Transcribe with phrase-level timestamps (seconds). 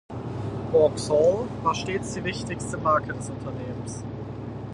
[0.71, 4.03] Vauxhall war stets die wichtigste Marke des Unternehmens.